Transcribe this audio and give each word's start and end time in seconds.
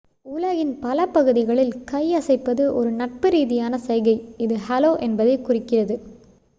"உலகின் 0.25 0.79
பல 0.79 1.05
பகுதிகளில் 1.07 1.83
கை 1.83 2.13
அசைப்பது 2.13 2.73
ஒரு 2.73 2.91
நட்பு 2.91 3.29
ரீதியான 3.29 3.77
சைகை 3.79 4.15
இது 4.37 4.57
"ஹலோ" 4.69 4.99
என்பதைக் 4.99 5.45
குறிக்கிறது. 5.45 5.97